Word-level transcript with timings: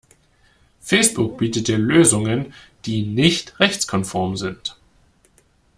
Facebook 0.79 1.37
bietet 1.37 1.67
dir 1.67 1.77
Lösungen 1.77 2.55
die 2.87 3.05
nicht 3.05 3.59
rechtskonform 3.59 4.35
sind. 4.35 4.75